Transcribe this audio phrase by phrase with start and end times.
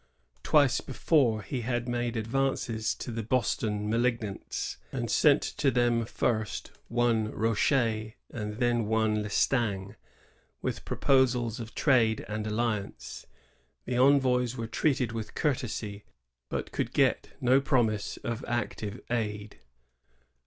[0.41, 6.71] Twice before he had made advances to the Boston malignants, and sent to them first
[6.87, 9.95] one Rochet, and then one Lestang,
[10.59, 13.27] with pro posals of trade and alliance.
[13.85, 16.03] The envoys were treated with courtesy,
[16.49, 19.59] but could get no promise of active aid.'